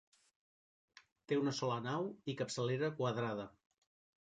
[1.31, 3.47] Té una sola nau i capçalera quadrada.